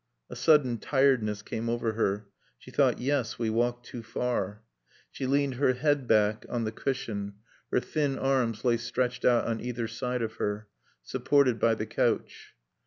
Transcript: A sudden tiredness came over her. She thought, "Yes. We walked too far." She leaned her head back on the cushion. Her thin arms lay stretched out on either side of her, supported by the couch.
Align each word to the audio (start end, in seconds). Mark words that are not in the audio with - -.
A 0.31 0.35
sudden 0.35 0.79
tiredness 0.79 1.43
came 1.43 1.69
over 1.69 1.93
her. 1.93 2.25
She 2.57 2.71
thought, 2.71 2.97
"Yes. 2.99 3.37
We 3.37 3.51
walked 3.51 3.85
too 3.85 4.01
far." 4.01 4.63
She 5.11 5.27
leaned 5.27 5.53
her 5.61 5.73
head 5.73 6.07
back 6.07 6.43
on 6.49 6.63
the 6.63 6.71
cushion. 6.71 7.35
Her 7.71 7.79
thin 7.79 8.17
arms 8.17 8.65
lay 8.65 8.77
stretched 8.77 9.23
out 9.25 9.45
on 9.45 9.59
either 9.61 9.87
side 9.87 10.23
of 10.23 10.37
her, 10.37 10.67
supported 11.03 11.59
by 11.59 11.75
the 11.75 11.85
couch. 11.85 12.55